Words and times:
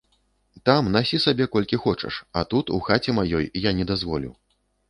Там 0.69 0.87
насі 0.95 1.19
сабе 1.25 1.47
колькі 1.55 1.79
хочаш, 1.85 2.17
а 2.41 2.45
тут, 2.55 2.75
у 2.79 2.81
хаце 2.89 3.17
маёй, 3.19 3.45
я 3.69 3.79
не 3.83 3.89
дазволю. 3.93 4.35